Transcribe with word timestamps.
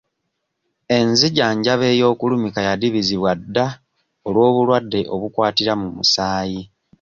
Enzijanjaba 0.97 1.85
ey'okulumika 1.93 2.59
yadibizibwa 2.67 3.31
dda 3.41 3.67
olw'obulwadde 4.27 4.99
obukwatira 5.15 5.73
mu 5.81 5.87
musaayi. 5.97 6.61